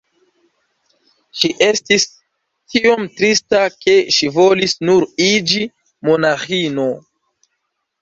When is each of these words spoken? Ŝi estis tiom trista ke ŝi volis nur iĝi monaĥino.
Ŝi 1.41 1.51
estis 1.65 2.07
tiom 2.73 3.05
trista 3.21 3.61
ke 3.77 3.97
ŝi 4.19 4.33
volis 4.41 4.77
nur 4.91 5.09
iĝi 5.31 5.63
monaĥino. 6.11 6.93